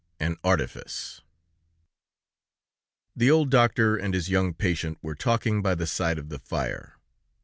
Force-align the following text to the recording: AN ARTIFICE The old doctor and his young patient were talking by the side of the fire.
AN 0.19 0.35
ARTIFICE 0.43 1.21
The 3.15 3.29
old 3.29 3.51
doctor 3.51 3.95
and 3.97 4.15
his 4.15 4.31
young 4.31 4.55
patient 4.55 4.97
were 5.03 5.13
talking 5.13 5.61
by 5.61 5.75
the 5.75 5.85
side 5.85 6.17
of 6.17 6.29
the 6.29 6.39
fire. 6.39 6.95